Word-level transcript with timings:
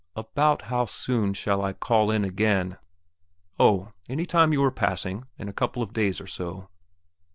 "About 0.15 0.63
how 0.63 0.85
soon 0.85 1.35
shall 1.35 1.61
I 1.61 1.73
call 1.73 2.09
in 2.09 2.23
again?" 2.25 2.77
"Oh, 3.59 3.91
any 4.09 4.25
time 4.25 4.51
you 4.51 4.63
are 4.63 4.71
passing 4.71 5.27
in 5.37 5.47
a 5.47 5.53
couple 5.53 5.83
of 5.83 5.93
days 5.93 6.19
or 6.19 6.25
so." 6.25 6.69